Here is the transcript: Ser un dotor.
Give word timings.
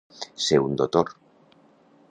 Ser 0.45 0.57
un 0.69 0.73
dotor. 0.83 1.13